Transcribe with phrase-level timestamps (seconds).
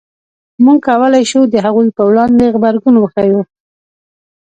[0.65, 3.41] موږ کولای شو د هغوی په وړاندې غبرګون وښیو.